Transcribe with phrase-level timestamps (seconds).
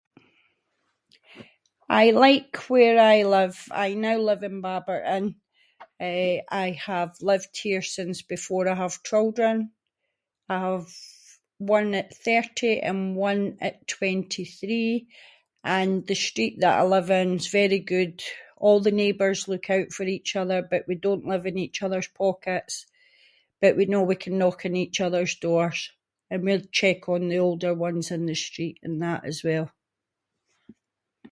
[2.05, 5.25] I like where I live, I now live in Baberton,
[6.15, 9.57] eh, I have lived here since before I have children,
[10.47, 10.87] I have
[11.71, 14.89] one at thirty and one at twenty-three,
[15.77, 18.17] and the street that I live in is very good,
[18.65, 22.07] all the neighbours look out for each other but we don’t live in each other’s
[22.21, 22.75] pockets,
[23.61, 25.79] but we know we can knock on each other’s doors
[26.31, 29.67] and we check on the older ones in the street and that as well.